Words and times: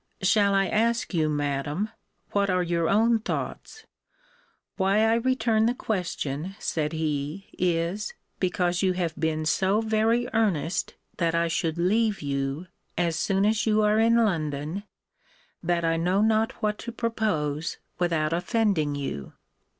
Shall 0.23 0.55
I 0.55 0.65
ask 0.65 1.13
you, 1.13 1.29
Madam, 1.29 1.89
what 2.31 2.49
are 2.49 2.63
your 2.63 2.89
own 2.89 3.19
thoughts? 3.19 3.85
Why 4.75 5.01
I 5.03 5.13
return 5.13 5.67
the 5.67 5.75
question, 5.75 6.55
said 6.57 6.91
he, 6.93 7.49
is, 7.59 8.15
because 8.39 8.81
you 8.81 8.93
have 8.93 9.13
been 9.15 9.45
so 9.45 9.79
very 9.79 10.27
earnest 10.33 10.95
that 11.17 11.35
I 11.35 11.47
should 11.47 11.77
leave 11.77 12.19
you 12.23 12.65
as 12.97 13.15
soon 13.15 13.45
as 13.45 13.67
you 13.67 13.83
are 13.83 13.99
in 13.99 14.15
London, 14.15 14.85
that 15.61 15.85
I 15.85 15.97
know 15.97 16.23
not 16.23 16.63
what 16.63 16.79
to 16.79 16.91
propose 16.91 17.77
without 17.99 18.33
offending 18.33 18.95
you. 18.95 19.33